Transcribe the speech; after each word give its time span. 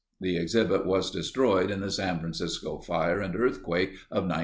The 0.19 0.35
exhibit 0.35 0.83
was 0.87 1.11
destroyed 1.11 1.69
in 1.69 1.81
the 1.81 1.91
San 1.91 2.19
Francisco 2.19 2.79
fire 2.79 3.19
and 3.21 3.35
earthquake 3.35 3.91
of 4.09 4.23
1906. 4.23 4.39